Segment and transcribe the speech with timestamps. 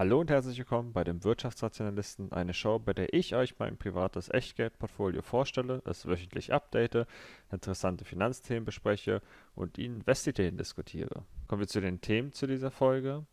[0.00, 4.30] Hallo und herzlich willkommen bei dem Wirtschaftsrationalisten, eine Show, bei der ich euch mein privates
[4.30, 7.06] Echtgeldportfolio vorstelle, es wöchentlich update,
[7.52, 9.20] interessante Finanzthemen bespreche
[9.54, 11.26] und Investideen diskutiere.
[11.48, 13.26] Kommen wir zu den Themen zu dieser Folge.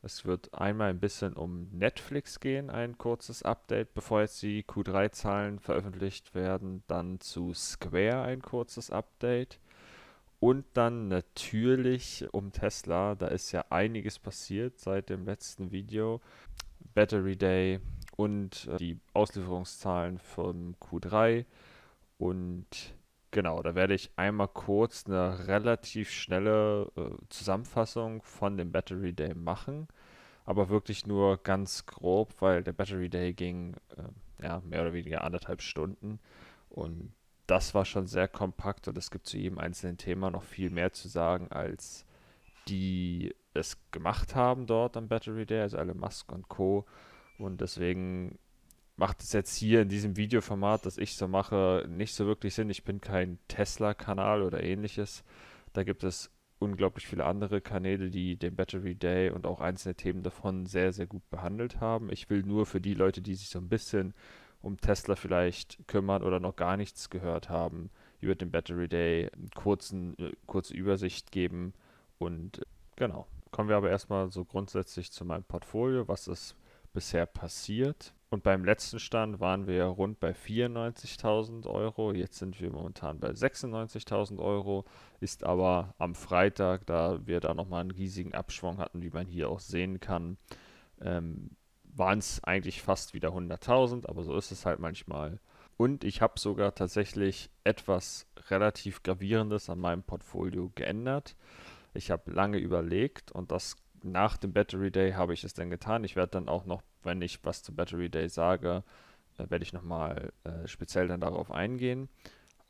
[0.00, 5.58] Es wird einmal ein bisschen um Netflix gehen, ein kurzes Update, bevor jetzt die Q3-Zahlen
[5.58, 6.82] veröffentlicht werden.
[6.86, 9.60] Dann zu Square ein kurzes Update.
[10.38, 13.14] Und dann natürlich um Tesla.
[13.14, 16.20] Da ist ja einiges passiert seit dem letzten Video.
[16.94, 17.80] Battery Day
[18.16, 21.44] und äh, die Auslieferungszahlen vom Q3.
[22.18, 22.66] Und
[23.30, 29.34] genau, da werde ich einmal kurz eine relativ schnelle äh, Zusammenfassung von dem Battery Day
[29.34, 29.88] machen
[30.46, 35.24] aber wirklich nur ganz grob, weil der Battery Day ging äh, ja, mehr oder weniger
[35.24, 36.20] anderthalb Stunden
[36.70, 37.12] und
[37.46, 40.92] das war schon sehr kompakt und es gibt zu jedem einzelnen Thema noch viel mehr
[40.92, 42.04] zu sagen, als
[42.68, 46.84] die es gemacht haben dort am Battery Day, also alle Musk und Co.
[47.38, 48.38] Und deswegen
[48.96, 52.70] macht es jetzt hier in diesem Videoformat, das ich so mache, nicht so wirklich Sinn.
[52.70, 55.22] Ich bin kein Tesla-Kanal oder ähnliches.
[55.72, 60.22] Da gibt es unglaublich viele andere Kanäle, die den Battery Day und auch einzelne Themen
[60.22, 62.10] davon sehr, sehr gut behandelt haben.
[62.10, 64.14] Ich will nur für die Leute, die sich so ein bisschen
[64.66, 67.88] um Tesla vielleicht kümmern oder noch gar nichts gehört haben,
[68.20, 71.72] über den Battery Day eine kurzen, äh, kurze Übersicht geben.
[72.18, 72.62] Und äh,
[72.96, 76.56] genau, kommen wir aber erstmal so grundsätzlich zu meinem Portfolio, was ist
[76.92, 78.12] bisher passiert.
[78.28, 82.12] Und beim letzten Stand waren wir rund bei 94.000 Euro.
[82.12, 84.84] Jetzt sind wir momentan bei 96.000 Euro.
[85.20, 89.48] Ist aber am Freitag, da wir da nochmal einen riesigen Abschwung hatten, wie man hier
[89.48, 90.38] auch sehen kann,
[91.00, 91.50] ähm,
[91.96, 94.06] waren es eigentlich fast wieder 100.000.
[94.06, 95.40] Aber so ist es halt manchmal.
[95.76, 101.36] Und ich habe sogar tatsächlich etwas relativ Gravierendes an meinem Portfolio geändert.
[101.94, 106.04] Ich habe lange überlegt und das nach dem Battery Day habe ich es dann getan.
[106.04, 108.84] Ich werde dann auch noch, wenn ich was zu Battery Day sage,
[109.38, 112.08] äh, werde ich nochmal äh, speziell dann darauf eingehen.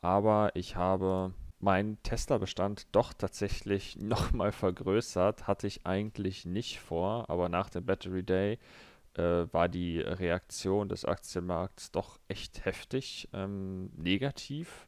[0.00, 5.47] Aber ich habe meinen Tesla-Bestand doch tatsächlich nochmal vergrößert.
[5.47, 8.59] Hatte ich eigentlich nicht vor, aber nach dem Battery Day
[9.16, 14.87] äh, war die Reaktion des Aktienmarkts doch echt heftig ähm, negativ.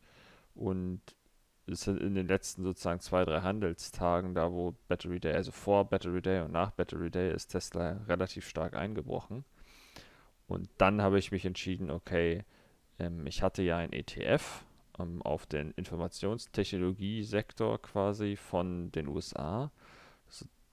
[0.54, 1.00] Und
[1.66, 6.22] ist in den letzten sozusagen zwei, drei Handelstagen, da wo Battery Day, also vor Battery
[6.22, 9.44] Day und nach Battery Day, ist Tesla relativ stark eingebrochen.
[10.46, 12.44] Und dann habe ich mich entschieden, okay,
[12.98, 14.64] ähm, ich hatte ja ein ETF
[14.98, 19.70] ähm, auf den Informationstechnologie-Sektor quasi von den USA.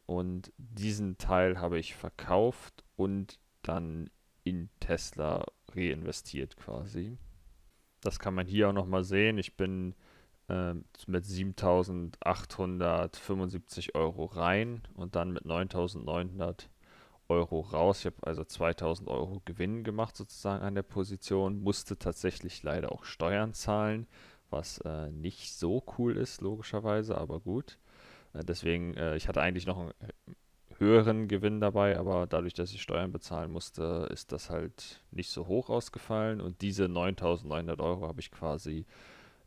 [0.05, 4.09] Und diesen Teil habe ich verkauft und dann
[4.43, 7.17] in Tesla reinvestiert quasi.
[8.01, 9.37] Das kann man hier auch nochmal sehen.
[9.37, 9.93] Ich bin
[10.47, 10.75] äh,
[11.07, 16.67] mit 7.875 Euro rein und dann mit 9.900
[17.27, 17.99] Euro raus.
[17.99, 23.05] Ich habe also 2.000 Euro Gewinn gemacht sozusagen an der Position, musste tatsächlich leider auch
[23.05, 24.05] Steuern zahlen,
[24.51, 27.79] was äh, nicht so cool ist, logischerweise, aber gut.
[28.33, 29.93] Äh, deswegen, äh, ich hatte eigentlich noch einen
[30.77, 35.47] höheren Gewinn dabei, aber dadurch, dass ich Steuern bezahlen musste, ist das halt nicht so
[35.47, 38.85] hoch ausgefallen und diese 9.900 Euro habe ich quasi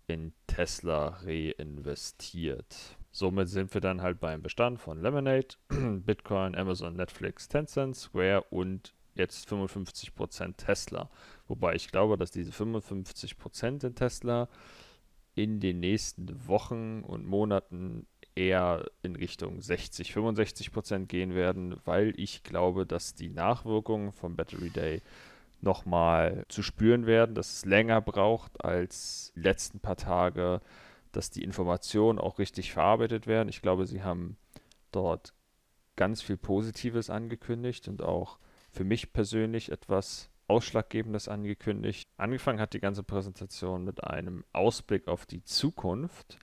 [0.06, 2.96] in Tesla reinvestiert.
[3.10, 8.94] Somit sind wir dann halt beim Bestand von Lemonade, Bitcoin, Amazon, Netflix, Tencent, Square und
[9.14, 11.10] jetzt 55% Tesla.
[11.46, 14.48] Wobei ich glaube, dass diese 55% in Tesla
[15.34, 18.06] in den nächsten Wochen und Monaten
[18.38, 24.70] eher in Richtung 60, 65% gehen werden, weil ich glaube, dass die Nachwirkungen vom Battery
[24.70, 25.02] Day
[25.60, 30.60] nochmal zu spüren werden, dass es länger braucht als die letzten paar Tage,
[31.10, 33.48] dass die Informationen auch richtig verarbeitet werden.
[33.48, 34.36] Ich glaube, sie haben
[34.92, 35.34] dort
[35.96, 38.38] ganz viel Positives angekündigt und auch
[38.70, 42.08] für mich persönlich etwas Ausschlaggebendes angekündigt.
[42.16, 46.38] Angefangen hat die ganze Präsentation mit einem Ausblick auf die Zukunft.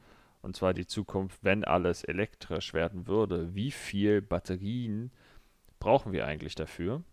[0.46, 3.56] Und zwar die Zukunft, wenn alles elektrisch werden würde.
[3.56, 5.12] Wie viel Batterien
[5.80, 7.04] brauchen wir eigentlich dafür?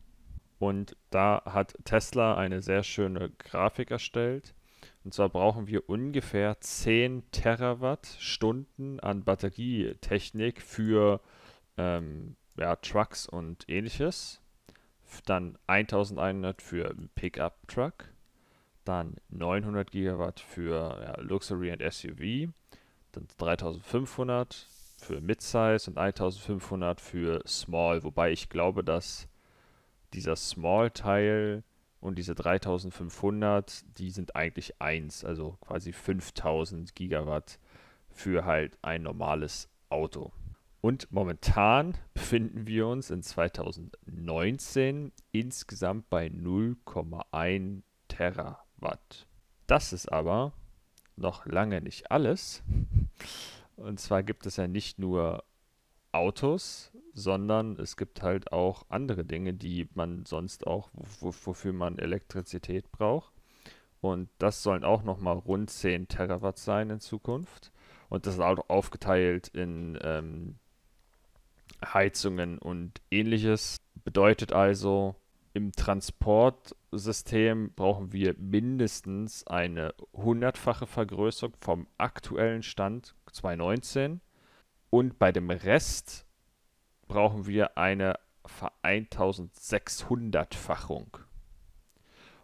[0.59, 4.55] Und da hat Tesla eine sehr schöne Grafik erstellt.
[5.03, 11.23] Und zwar brauchen wir ungefähr 10 Terawattstunden an Batterietechnik für
[11.79, 14.43] ähm, ja, Trucks und ähnliches.
[15.25, 18.13] Dann 1100 für Pickup Truck.
[18.85, 22.53] Dann 900 Gigawatt für ja, Luxury und SUV.
[23.13, 24.67] Dann 3500
[24.99, 28.03] für Midsize und 1500 für Small.
[28.05, 29.29] Wobei ich glaube, dass
[30.13, 31.65] dieser Small-Teil
[32.01, 37.59] und diese 3500, die sind eigentlich eins, also quasi 5000 Gigawatt
[38.11, 40.33] für halt ein normales Auto.
[40.81, 49.29] Und momentan befinden wir uns in 2019 insgesamt bei 0,1 Terawatt.
[49.69, 50.53] Das ist aber
[51.17, 52.63] noch lange nicht alles.
[53.77, 55.45] Und zwar gibt es ja nicht nur
[56.13, 62.91] Autos, sondern es gibt halt auch andere Dinge, die man sonst auch, wofür man Elektrizität
[62.93, 63.33] braucht.
[64.01, 67.73] Und das sollen auch nochmal rund 10 Terawatt sein in Zukunft.
[68.09, 70.57] Und das ist auch aufgeteilt in ähm,
[71.83, 73.81] Heizungen und ähnliches.
[74.05, 75.15] Bedeutet also,
[75.55, 84.21] im Transportsystem brauchen wir mindestens eine hundertfache Vergrößerung vom aktuellen Stand 2019
[84.91, 86.27] und bei dem Rest
[87.07, 88.19] brauchen wir eine
[88.83, 91.19] 1600-fachung.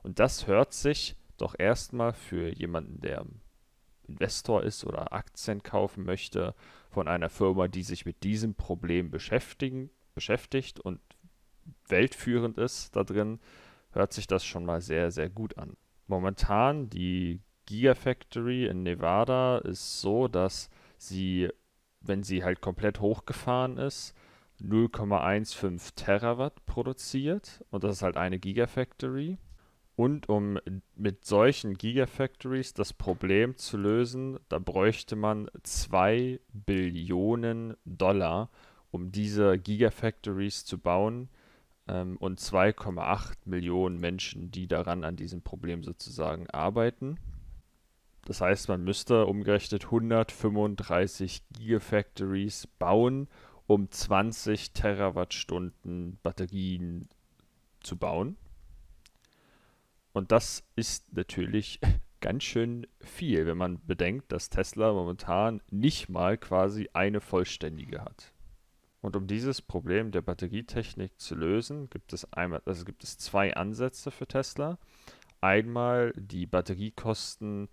[0.03, 3.25] Und das hört sich doch erstmal für jemanden, der
[4.07, 6.55] Investor ist oder Aktien kaufen möchte,
[6.91, 11.01] von einer Firma, die sich mit diesem Problem beschäftigen, beschäftigt und
[11.89, 13.41] weltführend ist da drin,
[13.93, 15.77] hört sich das schon mal sehr, sehr gut an.
[16.07, 21.51] Momentan die Gigafactory in Nevada ist so, dass sie,
[22.01, 24.15] wenn sie halt komplett hochgefahren ist,
[24.61, 29.39] 0,15 Terawatt produziert und das ist halt eine Gigafactory.
[29.95, 30.59] Und um
[30.95, 38.49] mit solchen Gigafactories das Problem zu lösen, da bräuchte man 2 Billionen Dollar,
[38.93, 41.29] um diese Gigafactories zu bauen
[41.89, 47.19] ähm, und 2,8 Millionen Menschen, die daran an diesem Problem sozusagen arbeiten.
[48.25, 53.29] Das heißt, man müsste umgerechnet 135 Gigafactories bauen,
[53.67, 57.09] um 20 Terawattstunden Batterien
[57.81, 58.37] zu bauen.
[60.13, 61.81] Und das ist natürlich
[62.21, 68.35] ganz schön viel, wenn man bedenkt, dass Tesla momentan nicht mal quasi eine vollständige hat.
[69.01, 73.55] Und um dieses Problem der Batterietechnik zu lösen, gibt es einmal, also gibt es zwei
[73.55, 74.79] Ansätze für Tesla.
[75.41, 77.69] Einmal die Batteriekosten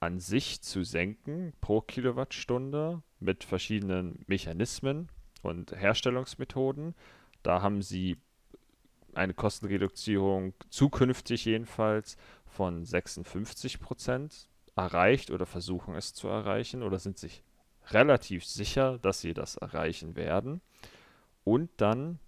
[0.00, 5.08] an sich zu senken pro Kilowattstunde mit verschiedenen Mechanismen
[5.42, 6.94] und Herstellungsmethoden.
[7.42, 8.18] Da haben sie
[9.14, 17.16] eine Kostenreduzierung zukünftig jedenfalls von 56 Prozent erreicht oder versuchen es zu erreichen oder sind
[17.16, 17.42] sich
[17.90, 20.60] relativ sicher, dass sie das erreichen werden.
[21.44, 22.18] Und dann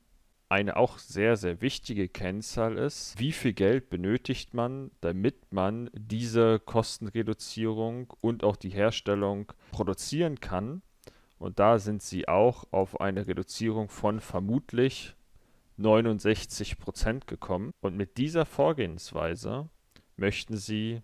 [0.49, 6.59] eine auch sehr, sehr wichtige Kennzahl ist, wie viel Geld benötigt man, damit man diese
[6.59, 10.83] Kostenreduzierung und auch die Herstellung produzieren kann.
[11.39, 15.15] Und da sind sie auch auf eine Reduzierung von vermutlich
[15.79, 17.73] 69% gekommen.
[17.81, 19.69] Und mit dieser Vorgehensweise
[20.17, 21.03] möchten sie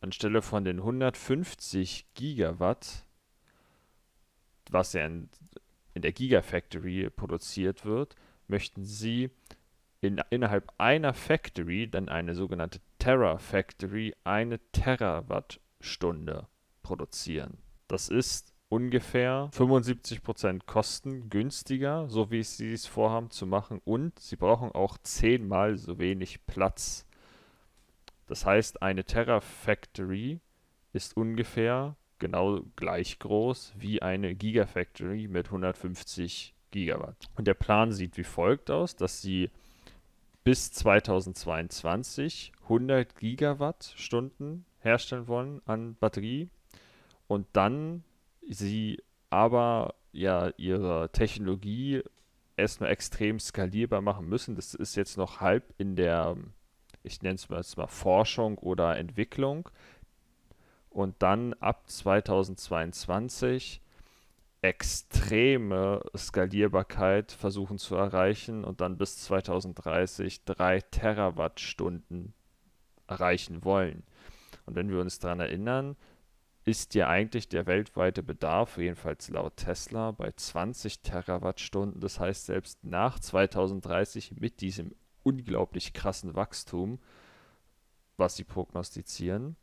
[0.00, 3.04] anstelle von den 150 Gigawatt,
[4.72, 5.28] was ja in,
[5.94, 8.14] in der Gigafactory produziert wird,
[8.48, 9.30] möchten sie
[10.00, 16.48] in, innerhalb einer Factory, dann eine sogenannte Terra-Factory, eine Terawattstunde
[16.82, 17.58] produzieren.
[17.86, 24.72] Das ist ungefähr 75% kostengünstiger, so wie sie es vorhaben zu machen, und sie brauchen
[24.72, 27.06] auch zehnmal so wenig Platz.
[28.26, 30.40] Das heißt, eine Terra-Factory
[30.92, 37.28] ist ungefähr genau gleich groß wie eine Gigafactory mit 150 Gigawatt.
[37.36, 39.50] Und der Plan sieht wie folgt aus, dass sie
[40.44, 46.48] bis 2022 100 Gigawattstunden herstellen wollen an Batterie
[47.26, 48.04] und dann
[48.48, 52.02] sie aber ja ihre Technologie
[52.56, 54.54] erstmal extrem skalierbar machen müssen.
[54.54, 56.36] Das ist jetzt noch halb in der,
[57.02, 59.68] ich nenne es mal, mal Forschung oder Entwicklung.
[60.92, 63.80] Und dann ab 2022
[64.60, 72.32] extreme Skalierbarkeit versuchen zu erreichen und dann bis 2030 drei Terawattstunden
[73.08, 74.04] erreichen wollen.
[74.64, 75.96] Und wenn wir uns daran erinnern,
[76.64, 82.00] ist ja eigentlich der weltweite Bedarf, jedenfalls laut Tesla, bei 20 Terawattstunden.
[82.00, 84.94] Das heißt, selbst nach 2030 mit diesem
[85.24, 87.00] unglaublich krassen Wachstum,
[88.16, 89.56] was sie prognostizieren,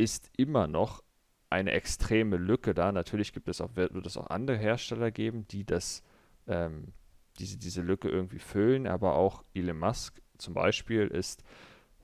[0.00, 1.02] ist immer noch
[1.50, 2.90] eine extreme Lücke da.
[2.90, 6.02] Natürlich gibt es auch, wird, es auch andere Hersteller geben, die das,
[6.46, 6.92] ähm,
[7.38, 11.42] diese, diese Lücke irgendwie füllen, aber auch Elon Musk zum Beispiel ist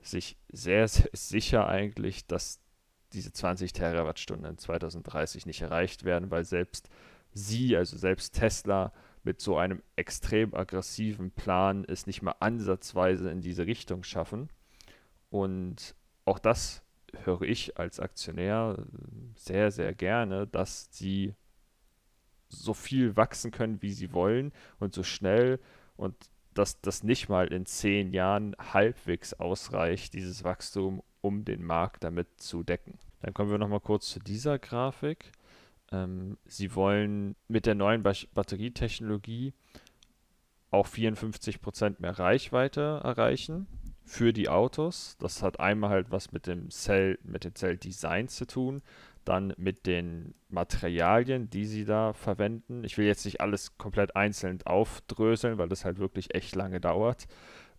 [0.01, 2.59] sich sehr, sehr sicher eigentlich, dass
[3.13, 6.89] diese 20 Terawattstunden in 2030 nicht erreicht werden, weil selbst
[7.33, 13.41] sie, also selbst Tesla, mit so einem extrem aggressiven Plan es nicht mal ansatzweise in
[13.41, 14.49] diese Richtung schaffen.
[15.29, 16.81] Und auch das
[17.23, 18.85] höre ich als Aktionär
[19.35, 21.33] sehr, sehr gerne, dass sie
[22.49, 25.59] so viel wachsen können, wie sie wollen und so schnell
[25.95, 26.15] und
[26.53, 32.27] dass das nicht mal in zehn Jahren halbwegs ausreicht, dieses Wachstum, um den Markt damit
[32.39, 32.97] zu decken.
[33.21, 35.31] Dann kommen wir nochmal kurz zu dieser Grafik.
[35.91, 39.53] Ähm, sie wollen mit der neuen ba Batterietechnologie
[40.71, 43.67] auch 54% mehr Reichweite erreichen
[44.07, 45.17] für die Autos.
[45.19, 48.81] Das hat einmal halt was mit dem Zell, mit dem Zelldesign zu tun,
[49.25, 52.85] dann mit den Materialien, die sie da verwenden.
[52.85, 57.27] Ich will jetzt nicht alles komplett einzeln aufdröseln, weil das halt wirklich echt lange dauert.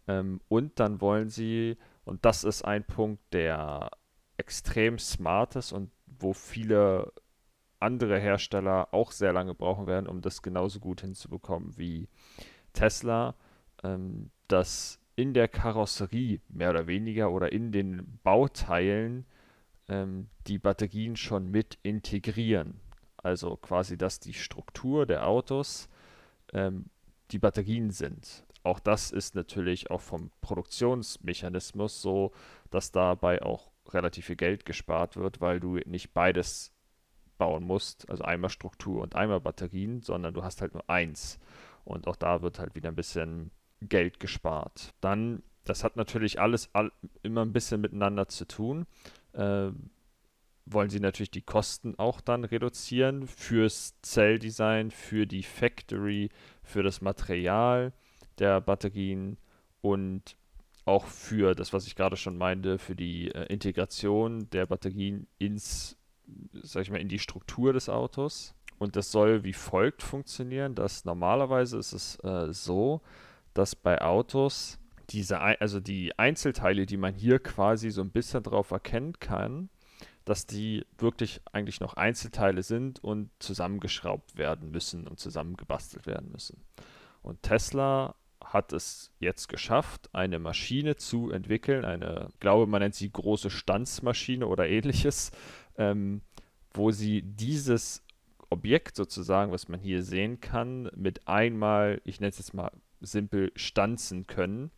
[0.06, 3.90] Ähm, und dann wollen sie, und das ist ein Punkt, der
[4.36, 7.12] extrem smart ist und wo viele
[7.80, 12.08] andere Hersteller auch sehr lange brauchen werden, um das genauso gut hinzubekommen wie
[12.74, 13.34] Tesla,
[13.82, 19.26] ähm, dass in der Karosserie mehr oder weniger oder in den Bauteilen
[19.88, 22.80] ähm, die Batterien schon mit integrieren.
[23.16, 25.88] Also quasi, dass die Struktur der Autos
[26.52, 26.84] ähm,
[27.32, 28.44] die Batterien sind.
[28.62, 32.30] Auch das ist natürlich auch vom Produktionsmechanismus so,
[32.70, 36.72] dass dabei auch relativ viel Geld gespart wird, weil du nicht beides
[37.38, 41.40] bauen musst, also einmal Struktur und einmal Batterien, sondern du hast halt nur eins.
[41.84, 44.94] Und auch da wird halt wieder ein bisschen Geld gespart.
[45.00, 46.92] Dann, das hat natürlich alles all,
[47.22, 48.86] immer ein bisschen miteinander zu tun.
[49.32, 49.70] Äh,
[50.72, 56.30] wollen sie natürlich die Kosten auch dann reduzieren fürs Zelldesign, für die Factory,
[56.62, 57.92] für das Material
[58.38, 59.38] der Batterien
[59.80, 60.36] und
[60.84, 65.98] auch für das, was ich gerade schon meinte, für die äh, Integration der Batterien ins,
[66.62, 68.54] sag ich mal, in die Struktur des Autos.
[68.78, 73.02] Und das soll wie folgt funktionieren, dass normalerweise ist es äh, so,
[73.58, 74.78] dass bei Autos
[75.10, 79.68] diese, also die Einzelteile, die man hier quasi so ein bisschen drauf erkennen kann,
[80.24, 86.62] dass die wirklich eigentlich noch Einzelteile sind und zusammengeschraubt werden müssen und zusammengebastelt werden müssen.
[87.22, 93.10] Und Tesla hat es jetzt geschafft, eine Maschine zu entwickeln, eine, glaube, man nennt sie
[93.10, 95.32] große Stanzmaschine oder ähnliches,
[95.76, 96.20] ähm,
[96.72, 98.04] wo sie dieses
[98.50, 103.52] Objekt sozusagen, was man hier sehen kann, mit einmal, ich nenne es jetzt mal simpel,
[103.54, 104.70] stanzen können.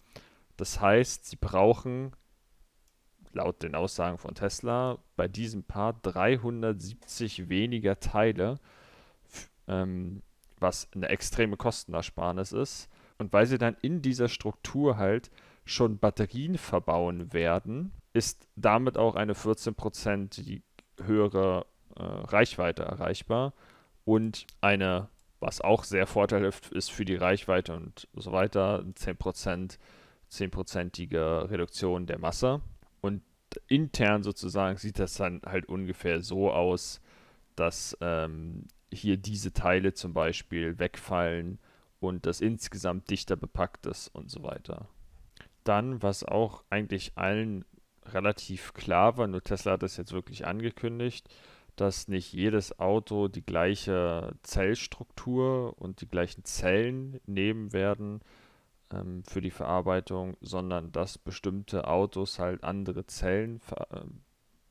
[0.57, 2.13] Das heißt, sie brauchen
[3.33, 8.59] laut den Aussagen von Tesla bei diesem Paar 370 weniger Teile,
[9.69, 10.23] ähm,
[10.59, 12.89] was eine extreme Kostenersparnis ist.
[13.19, 15.31] Und weil sie dann in dieser Struktur halt
[15.65, 20.63] schon Batterien verbauen werden, ist damit auch eine 14%
[21.03, 23.53] höhere äh, Reichweite erreichbar
[24.05, 25.09] und eine,
[25.41, 29.79] was auch sehr vorteilhaft ist für die Reichweite und so weiter, 10%,
[30.31, 32.61] 10%ige Reduktion der Masse.
[33.01, 33.23] Und
[33.67, 37.01] intern sozusagen sieht das dann halt ungefähr so aus,
[37.57, 41.59] dass ähm, hier diese Teile zum Beispiel wegfallen
[42.01, 44.89] und das insgesamt dichter bepackt ist und so weiter.
[45.65, 47.65] Dann, was auch eigentlich allen
[48.07, 51.29] relativ klar war, nur Tesla hat das jetzt wirklich angekündigt,
[51.81, 58.21] dass nicht jedes Auto die gleiche Zellstruktur und die gleichen Zellen nehmen werden
[58.93, 63.61] ähm, für die Verarbeitung, sondern dass bestimmte Autos halt andere Zellen
[63.91, 64.01] äh,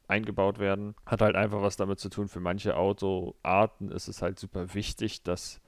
[0.08, 0.96] eingebaut werden.
[1.06, 5.24] Hat halt einfach was damit zu tun, für manche Autoarten ist es halt super wichtig,
[5.24, 5.62] dass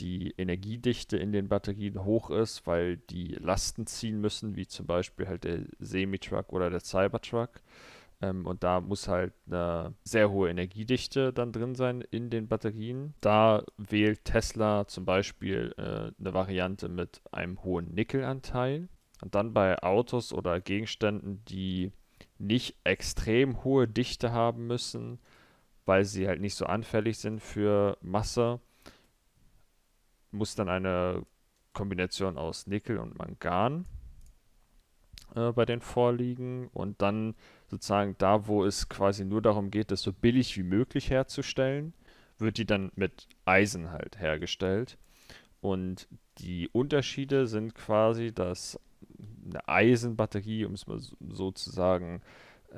[0.00, 5.28] die Energiedichte in den Batterien hoch ist, weil die Lasten ziehen müssen, wie zum Beispiel
[5.28, 7.60] halt der Semi-Truck oder der Cybertruck.
[8.24, 13.14] Ähm, und da muss halt eine sehr hohe Energiedichte dann drin sein in den Batterien.
[13.20, 18.88] Da wählt Tesla zum Beispiel äh, eine Variante mit einem hohen Nickelanteil.
[19.22, 21.92] Und dann bei Autos oder Gegenständen, die
[22.38, 25.18] nicht extrem hohe Dichte haben müssen,
[25.86, 28.60] weil sie halt nicht so anfällig sind für Masse,
[30.30, 31.24] muss dann eine
[31.72, 33.86] Kombination aus Nickel und Mangan
[35.34, 37.34] äh, bei den vorliegen und dann
[37.74, 41.92] sozusagen da, wo es quasi nur darum geht, das so billig wie möglich herzustellen,
[42.38, 44.96] wird die dann mit Eisen halt hergestellt.
[45.60, 46.06] Und
[46.38, 48.78] die Unterschiede sind quasi, dass
[49.44, 52.22] eine Eisenbatterie, um es mal so zu sagen,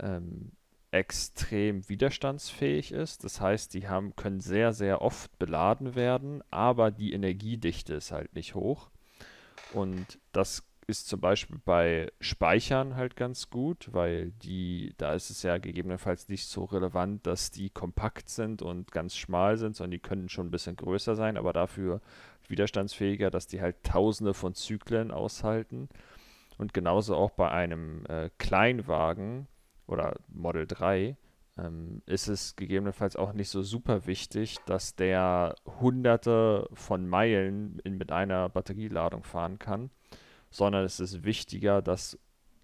[0.00, 0.52] ähm,
[0.92, 3.22] extrem widerstandsfähig ist.
[3.22, 8.34] Das heißt, die haben, können sehr, sehr oft beladen werden, aber die Energiedichte ist halt
[8.34, 8.88] nicht hoch.
[9.74, 15.42] Und das ist zum Beispiel bei Speichern halt ganz gut, weil die, da ist es
[15.42, 19.98] ja gegebenenfalls nicht so relevant, dass die kompakt sind und ganz schmal sind, sondern die
[19.98, 22.00] können schon ein bisschen größer sein, aber dafür
[22.48, 25.88] widerstandsfähiger, dass die halt tausende von Zyklen aushalten.
[26.56, 29.48] Und genauso auch bei einem äh, Kleinwagen
[29.86, 31.16] oder Model 3
[31.58, 37.98] ähm, ist es gegebenenfalls auch nicht so super wichtig, dass der hunderte von Meilen in,
[37.98, 39.90] mit einer Batterieladung fahren kann,
[40.50, 42.18] sondern es ist wichtiger, dass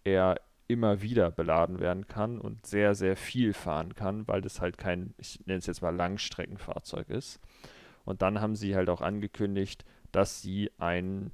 [0.04, 4.78] er immer wieder beladen werden kann und sehr, sehr viel fahren kann, weil das halt
[4.78, 7.40] kein, ich nenne es jetzt mal Langstreckenfahrzeug ist.
[8.04, 11.30] Und dann haben sie halt auch angekündigt, dass sie ein,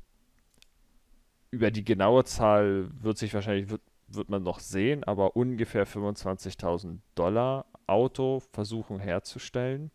[1.50, 6.98] über die genaue Zahl wird sich wahrscheinlich, wird, wird man noch sehen, aber ungefähr 25.000
[7.14, 9.90] Dollar Auto versuchen herzustellen.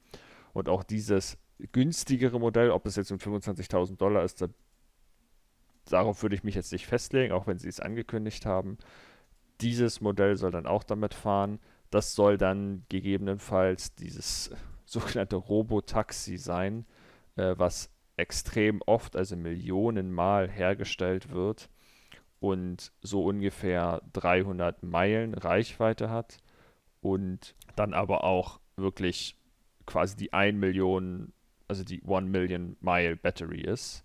[0.54, 1.38] Und auch dieses
[1.72, 4.48] günstigere Modell, ob es jetzt um 25.000 Dollar ist, da,
[5.86, 8.78] darauf würde ich mich jetzt nicht festlegen, auch wenn sie es angekündigt haben.
[9.62, 11.60] Dieses Modell soll dann auch damit fahren.
[11.90, 14.52] Das soll dann gegebenenfalls dieses
[14.86, 16.86] sogenannte Robotaxi sein,
[17.36, 21.70] äh, was extrem oft, also Millionenmal hergestellt wird
[22.40, 26.38] und so ungefähr 300 Meilen Reichweite hat
[27.02, 29.38] und dann aber auch wirklich
[29.86, 31.34] quasi die 1 Million,
[31.68, 34.04] also die 1 Million Mile Battery ist.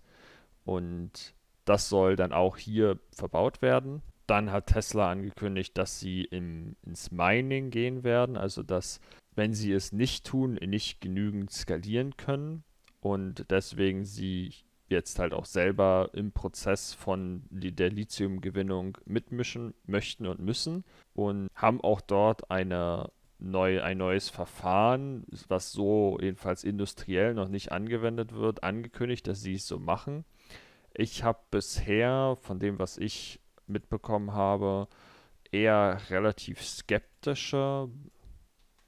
[0.65, 1.35] Und
[1.69, 4.03] das soll dann auch hier verbaut werden.
[4.27, 9.01] Dann hat Tesla angekündigt, dass sie im, ins Mining gehen werden, also dass,
[9.35, 12.65] wenn sie es nicht tun, nicht genügend skalieren können
[13.01, 14.53] und deswegen sie
[14.89, 20.85] jetzt halt auch selber im Prozess von der Lithiumgewinnung mitmischen möchten und müssen
[21.15, 27.71] und haben auch dort eine neu, ein neues Verfahren, was so jedenfalls industriell noch nicht
[27.73, 30.25] angewendet wird, angekündigt, dass sie es so machen.
[31.01, 33.39] Ich habe bisher von dem, was ich
[33.69, 34.89] mitbekommen habe,
[35.53, 37.89] eher relativ skeptische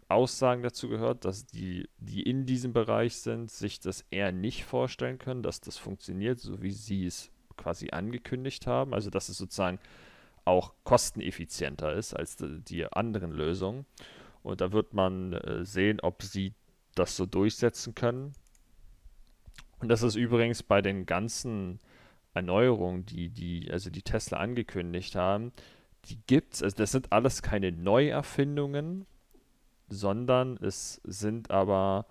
[0.08, 5.18] Aussagen dazu gehört, dass die, die in diesem Bereich sind, sich das eher nicht vorstellen
[5.18, 8.92] können, dass das funktioniert, so wie sie es quasi angekündigt haben.
[8.92, 9.78] Also dass es sozusagen
[10.44, 13.86] auch kosteneffizienter ist als die anderen Lösungen.
[14.42, 16.54] Und da wird man äh, sehen, ob sie
[16.96, 18.32] das so durchsetzen können.
[19.78, 21.78] Und das ist übrigens bei den ganzen
[22.34, 25.52] Erneuerungen, die, die, also die Tesla angekündigt haben,
[26.06, 26.62] die gibt es.
[26.62, 29.06] Also das sind alles keine Neuerfindungen,
[29.88, 32.06] sondern es sind aber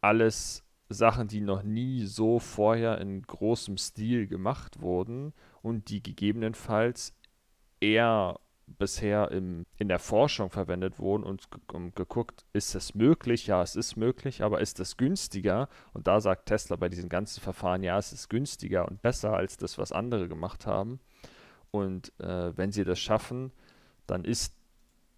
[0.00, 7.14] alles Sachen, die noch nie so vorher in großem Stil gemacht wurden und die gegebenenfalls
[7.80, 11.48] eher bisher im, in der Forschung verwendet wurden und
[11.94, 13.46] geguckt, ist es möglich?
[13.46, 15.68] Ja, es ist möglich, aber ist es günstiger?
[15.92, 19.56] Und da sagt Tesla bei diesen ganzen Verfahren, ja, es ist günstiger und besser als
[19.56, 21.00] das, was andere gemacht haben.
[21.70, 23.52] Und äh, wenn sie das schaffen,
[24.06, 24.54] dann ist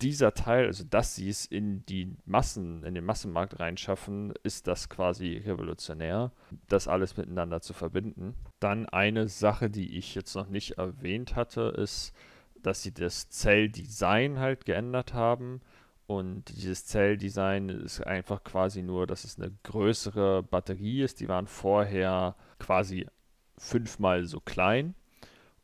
[0.03, 4.89] dieser Teil, also dass sie es in die Massen, in den Massenmarkt reinschaffen, ist das
[4.89, 6.33] quasi revolutionär,
[6.69, 8.35] das alles miteinander zu verbinden.
[8.61, 12.13] Dann eine Sache, die ich jetzt noch nicht erwähnt hatte, ist,
[12.67, 15.61] dass sie das Zelldesign halt geändert haben.
[16.09, 21.21] Und dieses Zelldesign ist einfach quasi nur, dass es eine größere Batterie ist.
[21.21, 23.07] Die waren vorher quasi
[23.57, 24.97] fünfmal so klein.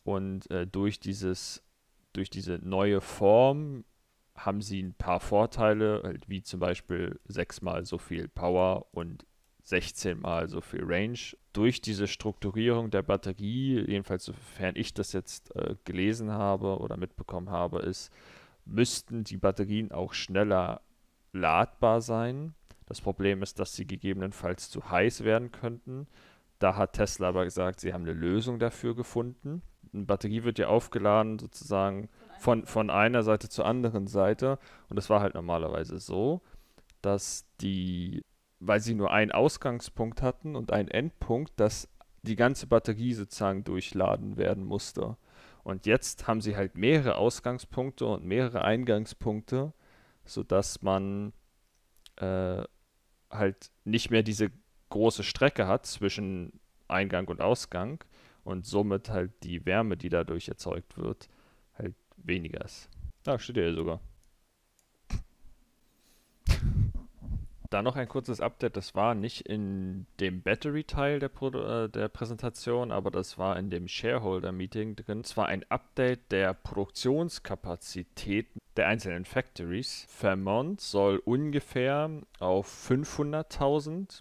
[0.05, 1.65] Und äh, durch dieses,
[2.13, 3.85] durch diese neue Form
[4.37, 9.27] haben sie ein paar Vorteile, halt wie zum Beispiel sechsmal so viel Power und
[9.65, 11.19] 16 mal so viel Range.
[11.53, 17.51] Durch diese Strukturierung der Batterie, jedenfalls sofern ich das jetzt äh, gelesen habe oder mitbekommen
[17.51, 18.11] habe, ist,
[18.65, 20.81] müssten die Batterien auch schneller
[21.33, 22.55] ladbar sein.
[22.87, 26.07] Das Problem ist, dass sie gegebenenfalls zu heiß werden könnten.
[26.59, 29.63] Da hat Tesla aber gesagt, sie haben eine Lösung dafür gefunden.
[29.93, 34.59] Eine Batterie wird ja aufgeladen sozusagen von, von einer Seite zur anderen Seite.
[34.89, 36.41] Und es war halt normalerweise so,
[37.01, 38.25] dass die,
[38.65, 41.89] weil sie nur einen Ausgangspunkt hatten und einen Endpunkt, dass
[42.23, 45.17] die ganze Batterie sozusagen durchladen werden musste.
[45.65, 49.73] Und jetzt haben sie halt mehrere Ausgangspunkte und mehrere Eingangspunkte,
[50.25, 51.33] sodass man
[52.17, 52.63] äh,
[53.31, 54.51] halt nicht mehr diese
[54.91, 58.05] große Strecke hat zwischen Eingang und Ausgang
[58.45, 61.29] und somit halt die Wärme, die dadurch erzeugt wird,
[61.75, 62.89] halt weniger ist.
[63.25, 64.01] Da steht ja sogar.
[67.73, 72.93] Da noch ein kurzes Update, das war nicht in dem Battery-Teil der, äh, der, Präsentation,
[72.93, 75.21] aber das war in dem Shareholder-Meeting drin.
[75.21, 80.05] Es war ein Update der Produktionskapazitäten der einzelnen Factories.
[80.11, 84.21] Vermont soll ungefähr auf 500.000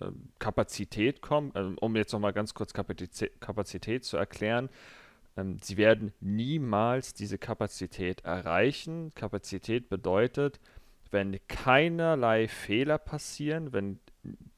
[0.00, 1.50] äh, Kapazität kommen.
[1.56, 4.68] Ähm, um jetzt nochmal ganz kurz Kapazität, Kapazität zu erklären.
[5.36, 9.10] Ähm, sie werden niemals diese Kapazität erreichen.
[9.16, 10.60] Kapazität bedeutet,
[11.10, 14.00] wenn keinerlei Fehler passieren, wenn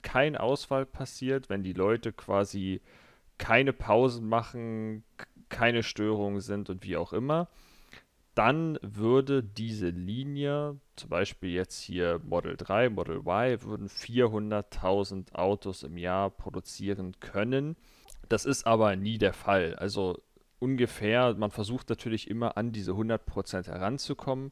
[0.02, 2.80] kein Ausfall passiert, wenn die Leute quasi
[3.38, 5.04] keine Pausen machen,
[5.48, 7.48] keine Störungen sind und wie auch immer,
[8.34, 15.82] dann würde diese Linie, zum Beispiel jetzt hier Model 3, Model Y, würden 400.000 Autos
[15.82, 17.76] im Jahr produzieren können.
[18.28, 19.74] Das ist aber nie der Fall.
[19.74, 20.22] Also
[20.60, 24.50] ungefähr, man versucht natürlich immer an diese 100% heranzukommen,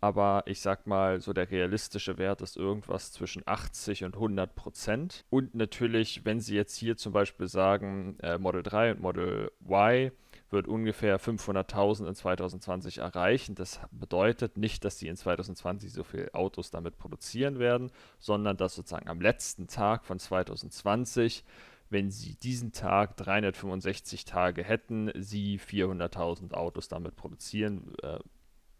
[0.00, 5.54] aber ich sag mal, so der realistische Wert ist irgendwas zwischen 80 und 100% Und
[5.54, 10.12] natürlich, wenn Sie jetzt hier zum Beispiel sagen, äh, Model 3 und Model Y,
[10.52, 13.54] wird ungefähr 500.000 in 2020 erreichen.
[13.54, 18.74] Das bedeutet nicht, dass sie in 2020 so viele Autos damit produzieren werden, sondern dass
[18.74, 21.44] sozusagen am letzten Tag von 2020,
[21.88, 28.18] wenn sie diesen Tag 365 Tage hätten, sie 400.000 Autos damit produzieren, äh,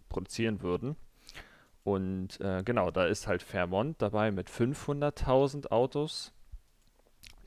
[0.08, 0.96] produzieren würden.
[1.84, 6.32] Und äh, genau, da ist halt Fairmont dabei mit 500.000 Autos.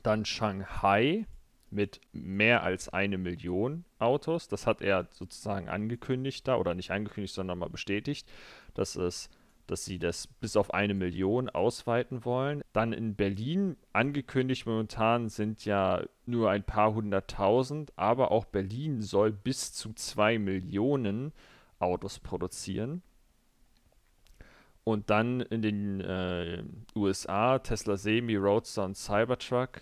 [0.02, 1.26] Dann Shanghai
[1.70, 4.48] mit mehr als eine Million Autos.
[4.48, 8.28] Das hat er sozusagen angekündigt da, oder nicht angekündigt, sondern mal bestätigt,
[8.74, 9.28] dass es
[9.66, 12.62] dass sie das bis auf eine Million ausweiten wollen.
[12.72, 19.32] Dann in Berlin angekündigt momentan sind ja nur ein paar hunderttausend, aber auch Berlin soll
[19.32, 21.32] bis zu zwei Millionen
[21.78, 23.02] Autos produzieren.
[24.84, 26.62] Und dann in den äh,
[26.94, 29.80] USA Tesla Semi, Roadster und Cybertruck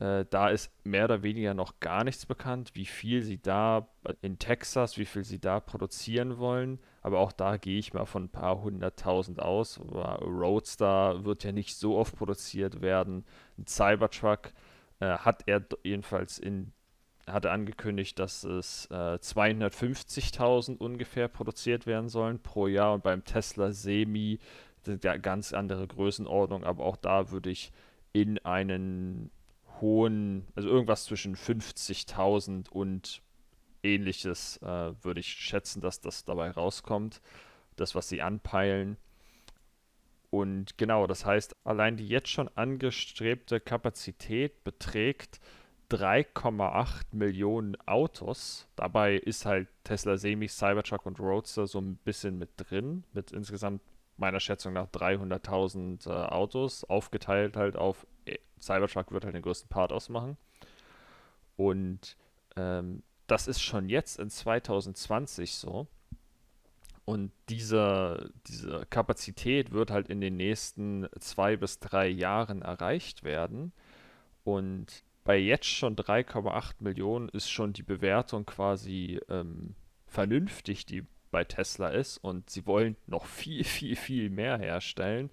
[0.00, 3.86] äh, da ist mehr oder weniger noch gar nichts bekannt, wie viel sie da
[4.22, 6.80] in Texas, wie viel sie da produzieren wollen.
[7.02, 9.78] Aber auch da gehe ich mal von ein paar hunderttausend aus.
[9.78, 13.26] Aber Roadster wird ja nicht so oft produziert werden.
[13.58, 14.52] Ein Cybertruck
[15.00, 16.72] äh, hat er jedenfalls in
[17.26, 23.72] hatte angekündigt, dass es äh, 250.000 ungefähr produziert werden sollen pro Jahr und beim Tesla
[23.72, 24.38] Semi
[24.82, 27.72] sind ja ganz andere Größenordnung, aber auch da würde ich
[28.12, 29.30] in einen
[29.80, 33.22] hohen, also irgendwas zwischen 50.000 und
[33.82, 37.20] ähnliches äh, würde ich schätzen, dass das dabei rauskommt.
[37.76, 38.98] Das, was sie anpeilen.
[40.30, 45.40] Und genau, das heißt, allein die jetzt schon angestrebte Kapazität beträgt
[45.90, 48.66] 3,8 Millionen Autos.
[48.76, 53.82] Dabei ist halt Tesla Semi, Cybertruck und Roadster so ein bisschen mit drin, mit insgesamt
[54.16, 58.06] meiner Schätzung nach 300.000 äh, Autos, aufgeteilt halt auf
[58.60, 60.36] Cybertruck wird halt den größten Part ausmachen.
[61.56, 62.16] Und
[62.56, 65.86] ähm, das ist schon jetzt in 2020 so.
[67.04, 73.72] Und diese, diese Kapazität wird halt in den nächsten zwei bis drei Jahren erreicht werden.
[74.44, 79.76] Und bei jetzt schon 3,8 Millionen ist schon die Bewertung quasi ähm,
[80.08, 82.18] vernünftig, die bei Tesla ist.
[82.18, 85.30] Und sie wollen noch viel, viel, viel mehr herstellen.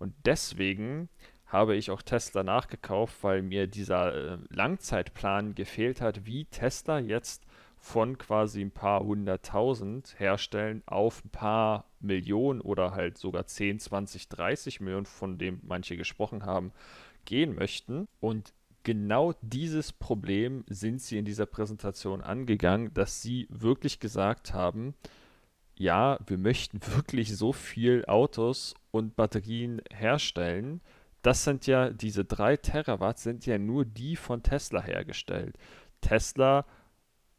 [0.00, 1.08] Und deswegen
[1.46, 7.44] habe ich auch Tesla nachgekauft, weil mir dieser äh, Langzeitplan gefehlt hat, wie Tesla jetzt
[7.76, 14.28] von quasi ein paar hunderttausend herstellen auf ein paar Millionen oder halt sogar 10, 20,
[14.28, 16.72] 30 Millionen, von dem manche gesprochen haben,
[17.26, 18.08] gehen möchten.
[18.18, 18.55] Und
[18.86, 24.94] genau dieses Problem sind sie in dieser Präsentation angegangen, dass sie wirklich gesagt haben,
[25.74, 30.80] ja, wir möchten wirklich so viel Autos und Batterien herstellen,
[31.22, 35.56] das sind ja, diese drei Terawatt sind ja nur die von Tesla hergestellt.
[36.00, 36.64] Tesla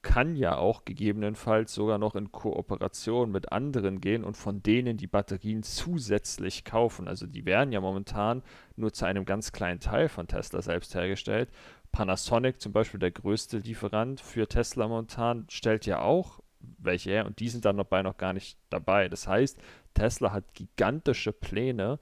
[0.08, 5.06] kann ja auch gegebenenfalls sogar noch in Kooperation mit anderen gehen und von denen die
[5.06, 7.10] Batterien zusätzlich kaufen.
[7.10, 8.42] Also die werden ja momentan
[8.78, 11.50] nur zu einem ganz kleinen Teil von Tesla selbst hergestellt.
[11.92, 16.40] Panasonic zum Beispiel, der größte Lieferant für Tesla momentan, stellt ja auch
[16.78, 19.10] welche her und die sind dann dabei noch gar nicht dabei.
[19.10, 19.60] Das heißt,
[19.94, 22.00] Tesla hat gigantische Pläne,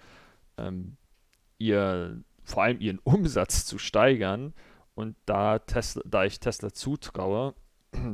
[0.60, 0.98] ähm,
[1.58, 4.54] ihr, vor allem ihren Umsatz zu steigern.
[4.94, 7.56] Und da, Tesla, da ich Tesla zutraue,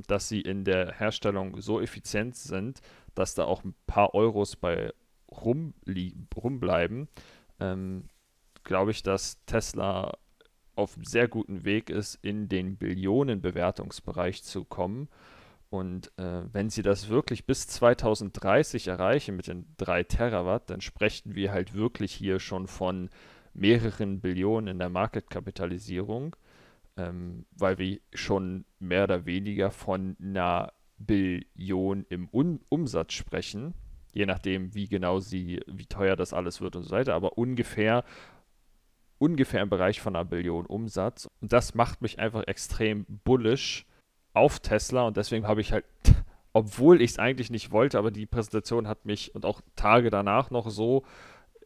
[0.08, 2.82] dass sie in der Herstellung so effizient sind,
[3.16, 4.94] dass da auch ein paar Euros bei
[5.32, 7.08] rumbleiben,
[7.60, 8.06] ähm,
[8.64, 10.18] glaube ich, dass Tesla
[10.76, 15.10] auf einem sehr guten Weg ist, in den Billionenbewertungsbereich zu kommen.
[15.70, 21.36] Und äh, wenn sie das wirklich bis 2030 erreichen mit den 3 Terawatt, dann sprechen
[21.36, 23.10] wir halt wirklich hier schon von
[23.54, 26.36] mehreren Billionen in der Marketkapitalisierung,
[27.10, 33.74] ähm, weil wir schon mehr oder weniger von einer Billion im Un Umsatz sprechen,
[34.14, 38.04] je nachdem, wie genau sie, wie teuer das alles wird und so weiter, aber ungefähr
[39.18, 41.30] ungefähr im Bereich von einer Billion Umsatz.
[41.42, 43.86] Und das macht mich einfach extrem bullish
[44.34, 45.04] auf Tesla.
[45.04, 45.86] Und deswegen habe ich halt,
[46.54, 50.50] obwohl ich es eigentlich nicht wollte, aber die Präsentation hat mich und auch Tage danach
[50.50, 51.04] noch so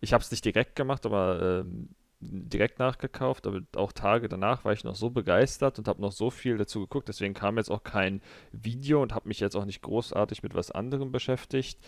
[0.01, 1.89] ich habe es nicht direkt gemacht, aber ähm,
[2.31, 6.29] direkt nachgekauft, aber auch Tage danach war ich noch so begeistert und habe noch so
[6.29, 7.07] viel dazu geguckt.
[7.07, 10.71] Deswegen kam jetzt auch kein Video und habe mich jetzt auch nicht großartig mit was
[10.71, 11.79] anderem beschäftigt,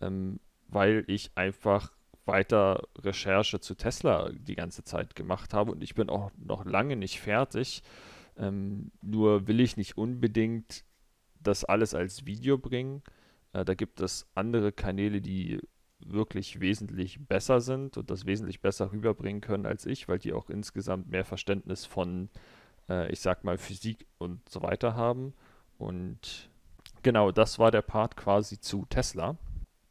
[0.00, 1.92] ähm, weil ich einfach
[2.26, 6.96] weiter Recherche zu Tesla die ganze Zeit gemacht habe und ich bin auch noch lange
[6.96, 7.82] nicht fertig.
[8.36, 10.84] Ähm, nur will ich nicht unbedingt
[11.40, 13.02] das alles als Video bringen.
[13.52, 15.60] Äh, da gibt es andere Kanäle, die
[15.98, 20.50] wirklich wesentlich besser sind und das wesentlich besser rüberbringen können als ich, weil die auch
[20.50, 22.28] insgesamt mehr Verständnis von,
[22.88, 25.32] äh, ich sag mal, Physik und so weiter haben.
[25.78, 26.50] Und
[27.02, 29.36] genau, das war der Part quasi zu Tesla.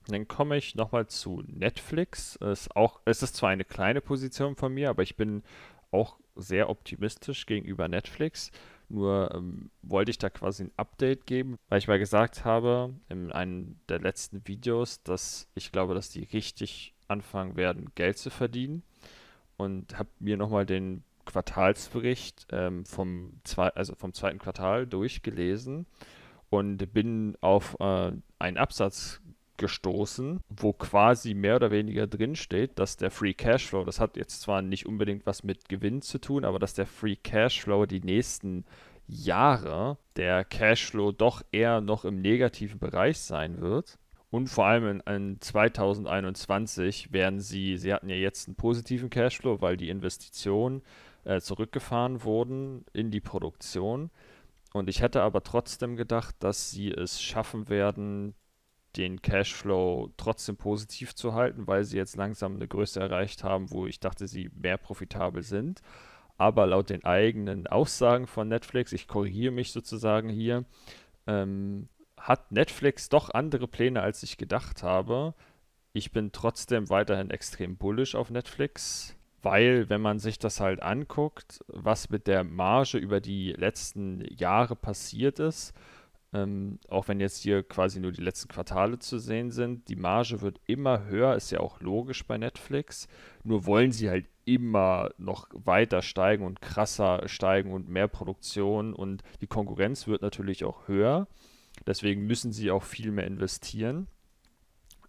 [0.07, 2.35] Dann komme ich nochmal zu Netflix.
[2.37, 5.43] Es, auch, es ist zwar eine kleine Position von mir, aber ich bin
[5.91, 8.51] auch sehr optimistisch gegenüber Netflix.
[8.89, 13.31] Nur ähm, wollte ich da quasi ein Update geben, weil ich mal gesagt habe in
[13.31, 18.83] einem der letzten Videos, dass ich glaube, dass die richtig anfangen werden, Geld zu verdienen.
[19.57, 25.85] Und habe mir nochmal den Quartalsbericht ähm, vom, zwei, also vom zweiten Quartal durchgelesen
[26.49, 29.21] und bin auf äh, einen Absatz
[29.57, 34.41] gestoßen, wo quasi mehr oder weniger drin steht, dass der Free Cashflow, das hat jetzt
[34.41, 38.65] zwar nicht unbedingt was mit Gewinn zu tun, aber dass der Free Cashflow die nächsten
[39.07, 43.99] Jahre der Cashflow doch eher noch im negativen Bereich sein wird.
[44.31, 49.61] Und vor allem in, in 2021 werden sie, sie hatten ja jetzt einen positiven Cashflow,
[49.61, 50.81] weil die Investitionen
[51.23, 54.09] äh, zurückgefahren wurden in die Produktion.
[54.73, 58.35] Und ich hätte aber trotzdem gedacht, dass sie es schaffen werden,
[58.97, 63.85] den Cashflow trotzdem positiv zu halten, weil sie jetzt langsam eine Größe erreicht haben, wo
[63.87, 65.81] ich dachte, sie mehr profitabel sind.
[66.37, 70.65] Aber laut den eigenen Aussagen von Netflix, ich korrigiere mich sozusagen hier,
[71.27, 75.33] ähm, hat Netflix doch andere Pläne, als ich gedacht habe.
[75.93, 81.63] Ich bin trotzdem weiterhin extrem bullish auf Netflix, weil wenn man sich das halt anguckt,
[81.67, 85.73] was mit der Marge über die letzten Jahre passiert ist,
[86.35, 90.41] ähm, auch wenn jetzt hier quasi nur die letzten Quartale zu sehen sind, die Marge
[90.41, 93.07] wird immer höher, ist ja auch logisch bei Netflix.
[93.45, 99.23] Nur wollen sie halt immer noch weiter steigen und krasser steigen und mehr Produktion und
[99.39, 101.29] die Konkurrenz wird natürlich auch höher.
[101.87, 104.07] Deswegen müssen sie auch viel mehr investieren.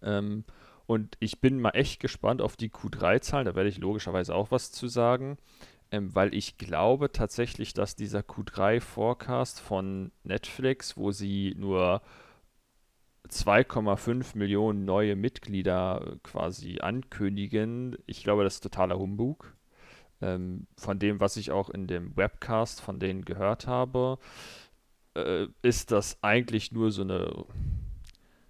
[0.01, 0.45] Ähm,
[0.85, 4.71] und ich bin mal echt gespannt auf die Q3-Zahlen, da werde ich logischerweise auch was
[4.71, 5.37] zu sagen
[5.91, 12.01] ähm, weil ich glaube tatsächlich, dass dieser Q3-Forecast von Netflix, wo sie nur
[13.29, 19.55] 2,5 Millionen neue Mitglieder quasi ankündigen, ich glaube, das ist totaler Humbug.
[20.21, 24.17] Ähm, von dem, was ich auch in dem Webcast von denen gehört habe,
[25.15, 27.45] äh, ist das eigentlich nur so eine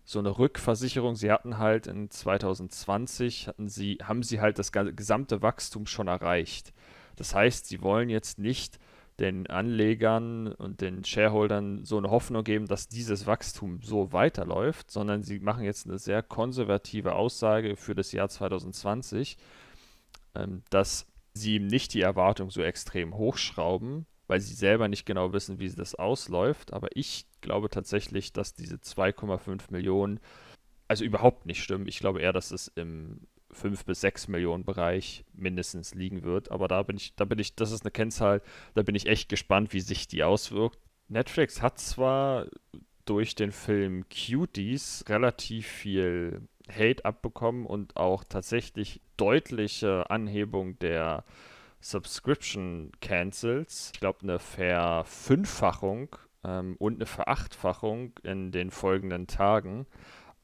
[0.08, 1.18] so eine Rückversicherung.
[1.18, 6.74] Sie hatten halt in 2020 hatten sie, haben sie halt das gesamte Wachstum schon erreicht.
[7.18, 8.80] Das heißt, sie wollen jetzt nicht
[9.20, 15.24] den Anlegern und den Shareholdern so eine Hoffnung geben, dass dieses Wachstum so weiterläuft, sondern
[15.24, 19.38] sie machen jetzt eine sehr konservative Aussage für das Jahr 2020,
[20.36, 25.34] ähm, dass sie ihm nicht die Erwartung so extrem hochschrauben, weil sie selber nicht genau
[25.34, 26.74] wissen, wie das ausläuft.
[26.74, 30.20] Aber ich glaube tatsächlich, dass diese 2,5 Millionen
[30.88, 31.88] also überhaupt nicht stimmen.
[31.88, 33.22] Ich glaube eher, dass es im
[33.58, 36.52] 5 bis 6 Millionen Bereich mindestens liegen wird.
[36.52, 38.42] Aber da bin ich, da bin ich, das ist eine Kennzahl,
[38.76, 40.80] da bin ich echt gespannt, wie sich die auswirkt.
[41.10, 42.48] Netflix hat zwar
[43.06, 51.24] durch den Film Cuties relativ viel Hate abbekommen und auch tatsächlich deutliche Anhebung der
[51.80, 53.92] Subscription Cancels.
[53.94, 59.86] Ich glaube, eine Verfünffachung ähm, und eine Verachtfachung in den folgenden Tagen.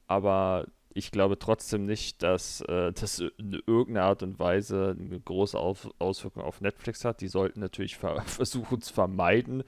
[0.06, 5.58] Aber ich glaube trotzdem nicht, dass äh, das in irgendeiner Art und Weise eine große
[5.58, 7.20] Auf Auswirkung auf Netflix hat.
[7.20, 9.64] Die sollten natürlich ver versuchen zu vermeiden,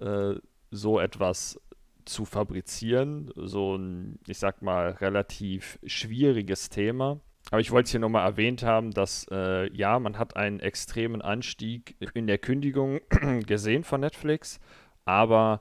[0.00, 0.34] äh,
[0.72, 1.60] so etwas
[2.04, 3.30] zu fabrizieren.
[3.36, 7.20] So ein, ich sag mal, relativ schwieriges Thema.
[7.50, 11.22] Aber ich wollte es hier nochmal erwähnt haben, dass äh, ja, man hat einen extremen
[11.22, 13.00] Anstieg in der Kündigung
[13.46, 14.60] gesehen von Netflix,
[15.04, 15.60] aber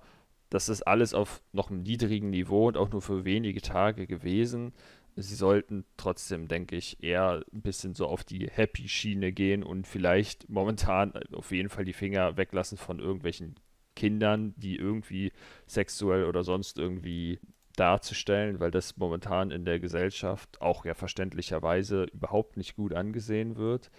[0.49, 4.71] das ist alles auf noch einem niedrigen Niveau und auch nur für wenige Tage gewesen
[5.15, 10.49] sie sollten trotzdem, denke ich, eher ein bisschen so auf die Happy-Schiene gehen und vielleicht
[10.49, 13.55] momentan auf jeden Fall die Finger weglassen von irgendwelchen
[13.95, 15.31] Kindern, die irgendwie
[15.67, 17.39] sexuell oder sonst irgendwie
[17.75, 23.89] darzustellen, weil das momentan in der Gesellschaft auch ja verständlicherweise überhaupt nicht gut angesehen wird.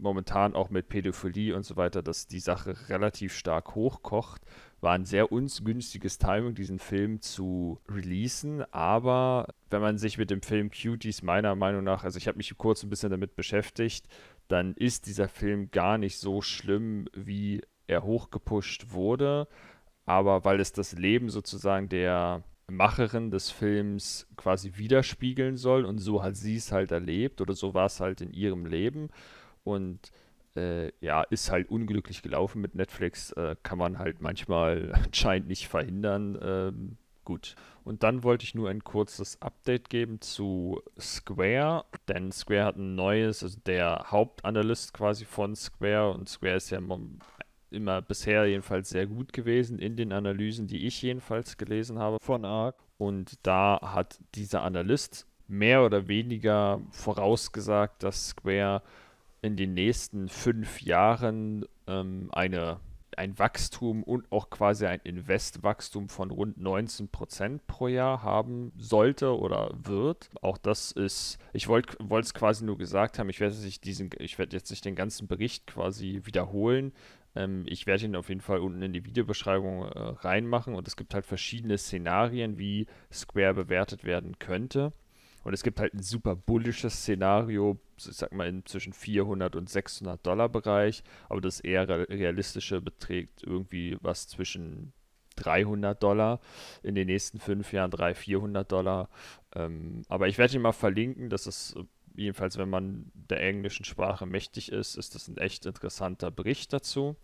[0.00, 4.42] Momentan auch mit Pädophilie und so weiter, dass die Sache relativ stark hochkocht
[4.80, 8.62] war ein sehr ungünstiges Timing, diesen Film zu releasen.
[8.72, 12.56] Aber wenn man sich mit dem Film Cuties meiner Meinung nach, also ich habe mich
[12.56, 14.06] kurz ein bisschen damit beschäftigt,
[14.46, 19.48] dann ist dieser Film gar nicht so schlimm, wie er hochgepusht wurde.
[20.06, 26.22] Aber weil es das Leben sozusagen der Macherin des Films quasi widerspiegeln soll und so
[26.22, 29.08] hat sie es halt erlebt oder so war es halt in ihrem Leben
[29.68, 30.10] und
[30.56, 35.68] äh, ja, ist halt unglücklich gelaufen mit Netflix, äh, kann man halt manchmal anscheinend nicht
[35.68, 36.38] verhindern.
[36.42, 37.54] Ähm, gut.
[37.84, 42.94] Und dann wollte ich nur ein kurzes Update geben zu Square, denn Square hat ein
[42.94, 46.80] neues, also der Hauptanalyst quasi von Square und Square ist ja
[47.70, 52.44] immer bisher jedenfalls sehr gut gewesen in den Analysen, die ich jedenfalls gelesen habe von
[52.44, 52.76] ARC.
[52.96, 58.82] Und da hat dieser Analyst mehr oder weniger vorausgesagt, dass Square
[59.42, 62.80] in den nächsten fünf Jahren ähm, eine,
[63.16, 69.36] ein Wachstum und auch quasi ein Investwachstum von rund 19 Prozent pro Jahr haben sollte
[69.38, 70.30] oder wird.
[70.42, 74.70] Auch das ist, ich wollte es quasi nur gesagt haben, ich werde, ich werde jetzt
[74.70, 76.92] nicht den ganzen Bericht quasi wiederholen.
[77.34, 80.96] Ähm, ich werde ihn auf jeden Fall unten in die Videobeschreibung äh, reinmachen und es
[80.96, 84.92] gibt halt verschiedene Szenarien, wie Square bewertet werden könnte.
[85.48, 89.70] Und es gibt halt ein super bullisches Szenario, ich sag mal, in zwischen 400 und
[89.70, 91.02] 600 Dollar Bereich.
[91.30, 94.92] Aber das eher realistische beträgt irgendwie was zwischen
[95.36, 96.40] 300 Dollar
[96.82, 99.08] in den nächsten fünf Jahren, 300, 400 Dollar.
[99.54, 101.30] Ähm, aber ich werde ihn mal verlinken.
[101.30, 101.78] Das ist
[102.14, 107.16] jedenfalls, wenn man der englischen Sprache mächtig ist, ist das ein echt interessanter Bericht dazu.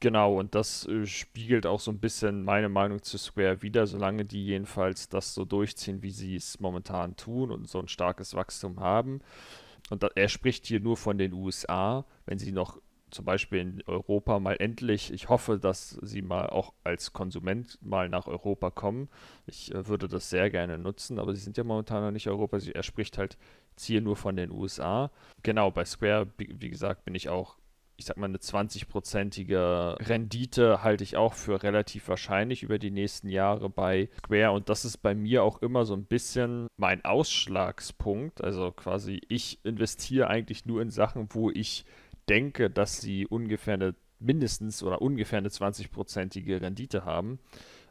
[0.00, 4.24] Genau, und das äh, spiegelt auch so ein bisschen meine Meinung zu Square wider, solange
[4.24, 8.78] die jedenfalls das so durchziehen, wie sie es momentan tun und so ein starkes Wachstum
[8.78, 9.20] haben.
[9.90, 12.80] Und da, er spricht hier nur von den USA, wenn sie noch
[13.10, 18.08] zum Beispiel in Europa mal endlich, ich hoffe, dass sie mal auch als Konsument mal
[18.08, 19.08] nach Europa kommen.
[19.46, 22.60] Ich äh, würde das sehr gerne nutzen, aber sie sind ja momentan noch nicht Europa.
[22.60, 23.36] Sie, er spricht halt
[23.80, 25.10] hier nur von den USA.
[25.42, 27.56] Genau, bei Square, wie gesagt, bin ich auch
[27.98, 33.28] ich sag mal, eine 20-prozentige Rendite halte ich auch für relativ wahrscheinlich über die nächsten
[33.28, 34.52] Jahre bei Square.
[34.52, 38.42] Und das ist bei mir auch immer so ein bisschen mein Ausschlagspunkt.
[38.42, 41.84] Also quasi, ich investiere eigentlich nur in Sachen, wo ich
[42.28, 47.40] denke, dass sie ungefähr eine mindestens oder ungefähr eine 20-prozentige Rendite haben.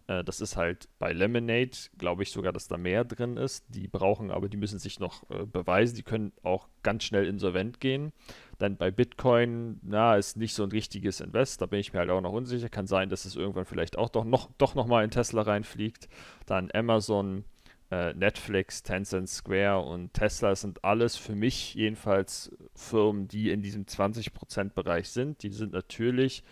[0.08, 3.66] Äh, das ist halt bei Lemonade, glaube ich sogar, dass da mehr drin ist.
[3.70, 5.96] Die brauchen aber, die müssen sich noch äh, beweisen.
[5.96, 8.14] Die können auch ganz schnell insolvent gehen.
[8.58, 11.62] Dann bei Bitcoin, na, ist nicht so ein richtiges Invest.
[11.62, 12.70] Da bin ich mir halt auch noch unsicher.
[12.70, 16.10] Kann sein, dass es irgendwann vielleicht auch doch noch, doch noch mal in Tesla reinfliegt.
[16.48, 17.46] Dann Amazon,
[17.92, 23.86] äh, Netflix, Tencent Square und Tesla sind alles für mich jedenfalls Firmen, die in diesem
[23.86, 25.44] 20%-Bereich sind.
[25.44, 26.44] Die sind natürlich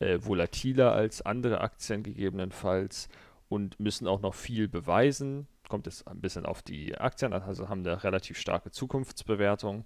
[0.00, 3.08] äh, volatiler als andere Aktien gegebenenfalls
[3.48, 5.46] und müssen auch noch viel beweisen.
[5.68, 9.84] Kommt es ein bisschen auf die Aktien an, also haben eine relativ starke Zukunftsbewertung.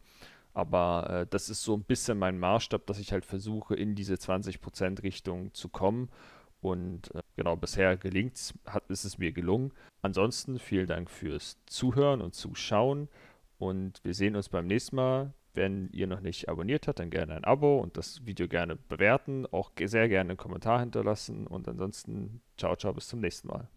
[0.56, 4.14] Aber äh, das ist so ein bisschen mein Maßstab, dass ich halt versuche, in diese
[4.14, 6.08] 20% Richtung zu kommen.
[6.62, 8.54] Und äh, genau, bisher gelingt es,
[8.88, 9.74] ist es mir gelungen.
[10.00, 13.10] Ansonsten vielen Dank fürs Zuhören und Zuschauen.
[13.58, 15.34] Und wir sehen uns beim nächsten Mal.
[15.52, 19.44] Wenn ihr noch nicht abonniert habt, dann gerne ein Abo und das Video gerne bewerten.
[19.52, 21.46] Auch sehr gerne einen Kommentar hinterlassen.
[21.46, 23.68] Und ansonsten, ciao, ciao, bis zum nächsten Mal.